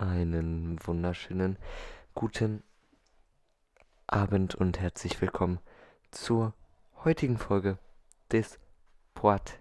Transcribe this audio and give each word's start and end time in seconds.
Einen 0.00 0.78
wunderschönen 0.86 1.58
guten 2.14 2.62
Abend 4.06 4.54
und 4.54 4.80
herzlich 4.80 5.20
willkommen 5.20 5.60
zur 6.10 6.54
heutigen 7.04 7.36
Folge 7.36 7.76
des 8.32 8.58
Podcastes 9.12 9.60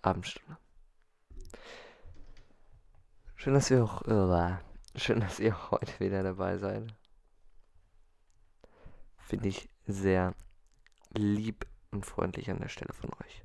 Abendstunde. 0.00 0.56
Schön, 3.36 3.52
dass 3.52 3.70
ihr 3.70 3.84
auch 3.84 4.00
schön, 4.94 5.20
dass 5.20 5.40
ihr 5.40 5.70
heute 5.70 6.00
wieder 6.00 6.22
dabei 6.22 6.56
seid. 6.56 6.94
Finde 9.18 9.48
ich 9.48 9.68
sehr 9.86 10.34
lieb 11.12 11.66
und 11.90 12.06
freundlich 12.06 12.50
an 12.50 12.60
der 12.60 12.68
Stelle 12.68 12.94
von 12.94 13.10
euch. 13.10 13.44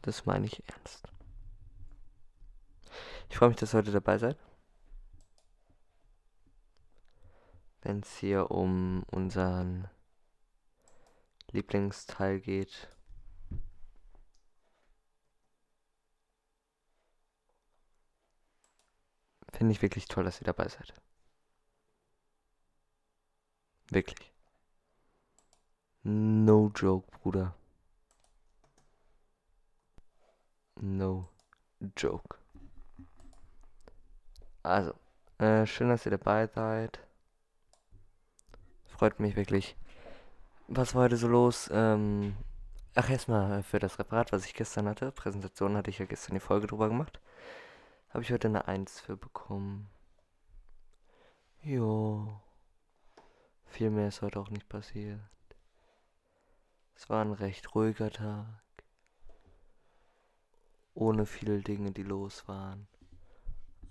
Das 0.00 0.24
meine 0.24 0.46
ich 0.46 0.66
ernst. 0.70 1.11
Ich 3.32 3.38
freue 3.38 3.48
mich, 3.48 3.56
dass 3.56 3.72
ihr 3.72 3.78
heute 3.78 3.92
dabei 3.92 4.18
seid. 4.18 4.36
Wenn 7.80 8.00
es 8.00 8.18
hier 8.18 8.50
um 8.50 9.04
unseren 9.04 9.88
Lieblingsteil 11.50 12.40
geht. 12.40 12.94
Finde 19.54 19.72
ich 19.72 19.80
wirklich 19.80 20.08
toll, 20.08 20.24
dass 20.24 20.38
ihr 20.42 20.44
dabei 20.44 20.68
seid. 20.68 20.92
Wirklich. 23.88 24.30
No 26.02 26.70
joke, 26.76 27.10
Bruder. 27.22 27.56
No 30.76 31.30
joke. 31.96 32.41
Also, 34.62 34.94
äh, 35.38 35.66
schön, 35.66 35.88
dass 35.88 36.06
ihr 36.06 36.12
dabei 36.12 36.46
seid. 36.46 37.00
Freut 38.86 39.18
mich 39.18 39.34
wirklich. 39.34 39.76
Was 40.68 40.94
war 40.94 41.02
heute 41.04 41.16
so 41.16 41.26
los? 41.26 41.68
Ähm, 41.72 42.36
ach, 42.94 43.10
erstmal 43.10 43.62
für 43.64 43.80
das 43.80 43.98
Referat, 43.98 44.32
was 44.32 44.46
ich 44.46 44.54
gestern 44.54 44.88
hatte. 44.88 45.10
Präsentation 45.10 45.76
hatte 45.76 45.90
ich 45.90 45.98
ja 45.98 46.06
gestern 46.06 46.34
die 46.34 46.40
Folge 46.40 46.68
drüber 46.68 46.88
gemacht. 46.88 47.20
Habe 48.10 48.22
ich 48.22 48.32
heute 48.32 48.48
eine 48.48 48.68
1 48.68 49.00
für 49.00 49.16
bekommen. 49.16 49.90
Jo. 51.62 52.40
Viel 53.66 53.90
mehr 53.90 54.08
ist 54.08 54.22
heute 54.22 54.38
auch 54.38 54.50
nicht 54.50 54.68
passiert. 54.68 55.18
Es 56.94 57.10
war 57.10 57.24
ein 57.24 57.32
recht 57.32 57.74
ruhiger 57.74 58.10
Tag. 58.10 58.46
Ohne 60.94 61.26
viele 61.26 61.60
Dinge, 61.62 61.90
die 61.90 62.02
los 62.02 62.46
waren. 62.46 62.86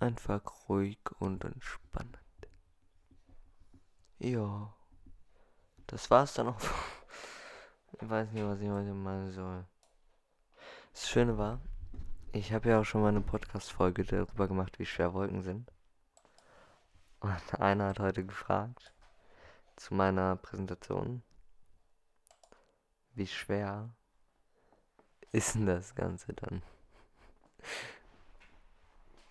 Einfach 0.02 0.42
ruhig 0.68 0.98
und 1.20 1.44
entspannend. 1.46 2.18
Ja. 4.18 4.74
Das 5.86 6.10
war's 6.10 6.34
dann 6.34 6.48
auch. 6.48 6.60
ich 8.02 8.10
weiß 8.10 8.32
nicht, 8.32 8.44
was 8.44 8.60
ich 8.60 8.68
heute 8.68 8.96
machen 8.96 9.32
soll. 9.32 9.64
Das 10.92 11.08
Schöne 11.08 11.38
war, 11.38 11.62
ich 12.32 12.52
habe 12.52 12.70
ja 12.70 12.80
auch 12.80 12.84
schon 12.84 13.02
mal 13.02 13.10
eine 13.10 13.22
Podcast-Folge 13.22 14.04
darüber 14.04 14.48
gemacht, 14.48 14.80
wie 14.80 14.88
schwer 14.88 15.14
Wolken 15.14 15.44
sind. 15.44 15.72
Und 17.20 17.54
einer 17.60 17.90
hat 17.90 18.00
heute 18.00 18.26
gefragt, 18.26 18.96
zu 19.76 19.94
meiner 19.94 20.36
Präsentation, 20.36 21.22
wie 23.14 23.28
schwer 23.28 23.94
ist 25.32 25.54
denn 25.54 25.68
das 25.68 25.94
Ganze 25.94 26.34
dann? 26.34 26.64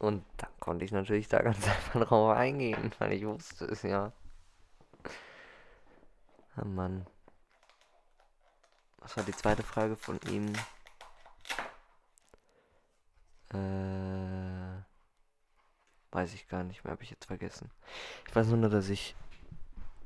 Und 0.00 0.24
dann 0.38 0.50
konnte 0.60 0.84
ich 0.86 0.92
natürlich 0.92 1.28
da 1.28 1.42
ganz 1.42 1.58
einfach 1.68 2.06
drauf 2.06 2.36
eingehen, 2.36 2.92
weil 2.98 3.12
ich 3.12 3.24
wusste 3.26 3.66
es 3.66 3.82
ja. 3.82 4.12
Oh 6.56 6.64
Mann. 6.64 7.06
Was 8.98 9.16
war 9.16 9.24
die 9.24 9.32
zweite 9.32 9.62
Frage 9.62 9.96
von 9.96 10.18
ihm? 10.30 10.52
Äh, 13.52 14.80
weiß 16.12 16.32
ich 16.32 16.48
gar 16.48 16.64
nicht 16.64 16.82
mehr, 16.82 16.92
habe 16.92 17.02
ich 17.02 17.10
jetzt 17.10 17.26
vergessen. 17.26 17.70
Ich 18.26 18.34
weiß 18.34 18.46
nur, 18.48 18.70
dass 18.70 18.88
ich, 18.88 19.14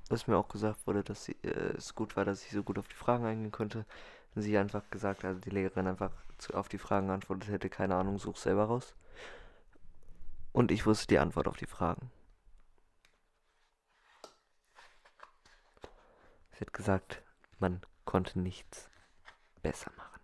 dass 0.09 0.27
mir 0.27 0.37
auch 0.37 0.49
gesagt 0.49 0.87
wurde, 0.89 1.05
dass 1.05 1.25
sie, 1.25 1.37
äh, 1.43 1.77
es 1.77 1.95
gut 1.95 2.17
war, 2.17 2.25
dass 2.25 2.45
ich 2.45 2.51
so 2.51 2.65
gut 2.65 2.79
auf 2.81 2.89
die 2.89 2.97
Fragen 2.97 3.27
eingehen 3.27 3.53
konnte. 3.53 3.87
Und 4.35 4.43
sie 4.43 4.59
einfach 4.59 4.91
gesagt, 4.91 5.25
also 5.25 5.39
die 5.39 5.51
Lehrerin 5.51 5.87
einfach 5.87 6.11
zu, 6.39 6.55
auf 6.55 6.69
die 6.69 6.79
Fragen 6.79 7.07
geantwortet 7.07 7.49
hätte, 7.49 7.71
keine 7.71 7.95
Ahnung, 7.95 8.19
such 8.19 8.39
selber 8.39 8.65
raus. 8.65 8.95
Und 10.55 10.71
ich 10.71 10.87
wusste 10.87 11.09
die 11.09 11.19
Antwort 11.19 11.49
auf 11.49 11.57
die 11.57 11.67
Fragen. 11.67 12.13
Sie 16.53 16.61
hat 16.61 16.73
gesagt, 16.73 17.25
man 17.59 17.81
konnte 18.05 18.39
nichts 18.39 18.89
besser 19.63 19.91
machen. 19.97 20.21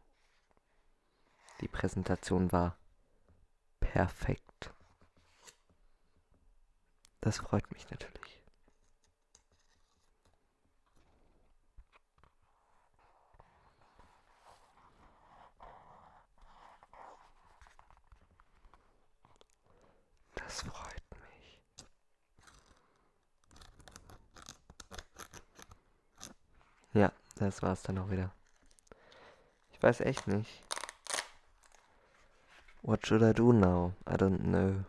Die 1.60 1.66
Präsentation 1.66 2.52
war 2.52 2.78
perfekt. 3.80 4.72
Das 7.20 7.38
freut 7.38 7.68
mich 7.72 7.90
natürlich. 7.90 8.39
Das 20.50 20.62
freut 20.62 21.04
mich. 21.12 21.60
Ja, 26.92 27.12
das 27.36 27.62
war's 27.62 27.82
dann 27.82 27.98
auch 27.98 28.10
wieder. 28.10 28.32
Ich 29.70 29.80
weiß 29.80 30.00
echt 30.00 30.26
nicht. 30.26 30.50
What 32.82 33.06
should 33.06 33.22
I 33.22 33.32
do 33.32 33.52
now? 33.52 33.92
I 34.08 34.14
don't 34.14 34.40
know. 34.40 34.84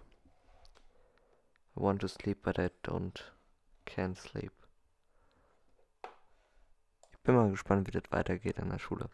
I 1.75 1.79
want 1.79 2.01
to 2.01 2.07
sleep, 2.07 2.41
but 2.41 2.57
I 2.57 2.72
don't. 2.81 3.22
Can't 3.85 4.17
sleep. 4.17 4.53
Ich 7.11 7.19
bin 7.19 7.35
mal 7.35 7.51
gespannt, 7.51 7.85
wie 7.85 7.91
das 7.91 8.11
weitergeht 8.11 8.59
an 8.59 8.72
der 8.72 8.79
Schule. 8.79 9.11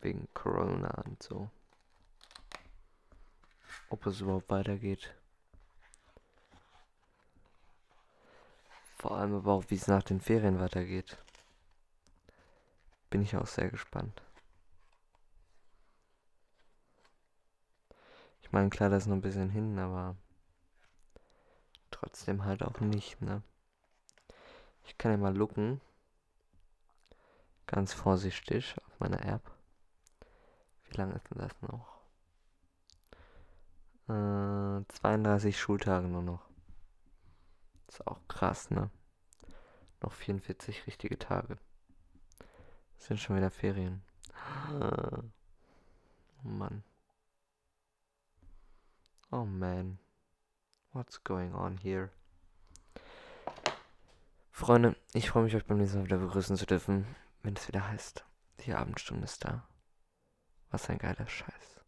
Wegen 0.00 0.26
Corona 0.32 1.02
und 1.04 1.22
so 1.22 1.50
ob 3.90 4.06
es 4.06 4.20
überhaupt 4.20 4.48
weitergeht. 4.48 5.14
Vor 8.98 9.16
allem 9.16 9.34
aber 9.34 9.52
auch, 9.52 9.64
wie 9.68 9.74
es 9.74 9.86
nach 9.86 10.02
den 10.02 10.20
Ferien 10.20 10.60
weitergeht. 10.60 11.18
Bin 13.10 13.22
ich 13.22 13.36
auch 13.36 13.46
sehr 13.46 13.70
gespannt. 13.70 14.22
Ich 18.42 18.52
meine, 18.52 18.70
klar, 18.70 18.90
das 18.90 19.04
ist 19.04 19.06
noch 19.08 19.16
ein 19.16 19.22
bisschen 19.22 19.50
hin, 19.50 19.78
aber 19.78 20.16
trotzdem 21.90 22.44
halt 22.44 22.62
auch 22.62 22.80
nicht, 22.80 23.20
ne? 23.20 23.42
Ich 24.84 24.98
kann 24.98 25.12
ja 25.12 25.18
mal 25.18 25.36
looken. 25.36 25.80
Ganz 27.66 27.92
vorsichtig 27.92 28.74
auf 28.86 29.00
meiner 29.00 29.24
App. 29.24 29.42
Wie 30.88 30.96
lange 30.96 31.14
ist 31.14 31.30
denn 31.30 31.38
das 31.38 31.62
noch? 31.62 31.89
Äh, 34.10 34.84
32 34.88 35.58
Schultage 35.58 36.08
nur 36.08 36.22
noch. 36.22 36.48
Ist 37.86 38.04
auch 38.06 38.18
krass, 38.26 38.70
ne? 38.70 38.90
Noch 40.02 40.12
44 40.12 40.86
richtige 40.86 41.18
Tage. 41.18 41.58
Sind 42.98 43.20
schon 43.20 43.36
wieder 43.36 43.50
Ferien. 43.50 44.02
Oh 44.72 45.22
Mann. 46.42 46.82
Oh 49.30 49.44
man. 49.44 49.98
What's 50.92 51.22
going 51.22 51.54
on 51.54 51.76
here? 51.76 52.10
Freunde, 54.50 54.96
ich 55.12 55.30
freue 55.30 55.44
mich, 55.44 55.54
euch 55.54 55.64
beim 55.64 55.78
nächsten 55.78 55.98
Mal 55.98 56.06
wieder 56.06 56.18
begrüßen 56.18 56.56
zu 56.56 56.66
dürfen, 56.66 57.06
wenn 57.42 57.54
es 57.54 57.68
wieder 57.68 57.86
heißt, 57.86 58.24
die 58.66 58.74
Abendstunde 58.74 59.24
ist 59.24 59.44
da. 59.44 59.66
Was 60.70 60.90
ein 60.90 60.98
geiler 60.98 61.26
Scheiß. 61.26 61.79